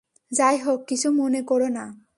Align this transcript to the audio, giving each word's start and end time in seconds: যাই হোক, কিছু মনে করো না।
যাই 0.31 0.57
হোক, 0.57 0.79
কিছু 0.87 1.11
মনে 1.11 1.41
করো 1.41 1.67
না। 1.67 2.05